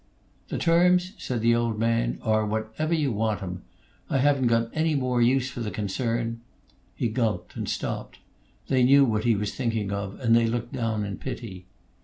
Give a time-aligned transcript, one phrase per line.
[0.49, 3.61] "The terms," said the old man, "are whatever you want 'em.
[4.09, 6.41] I haven't got any more use for the concern"
[6.95, 8.17] He gulped, and stopped;
[8.67, 11.65] they knew what he was thinking of, and they looked down in pity.